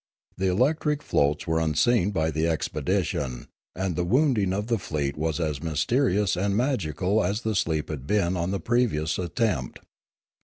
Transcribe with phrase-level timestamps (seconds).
[0.35, 5.39] The electric floats were unseen by the expedition, and the wounding of the fleet was
[5.39, 9.77] as mysterious and magical as the sleep had been on the previous attempt.